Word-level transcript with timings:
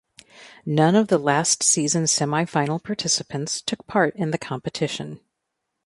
None 0.65 0.95
of 0.95 1.09
the 1.09 1.19
last 1.19 1.61
season 1.61 2.05
semifinal 2.05 2.83
participants 2.83 3.61
took 3.61 3.85
part 3.85 4.15
in 4.15 4.31
the 4.31 4.39
competition. 4.39 5.19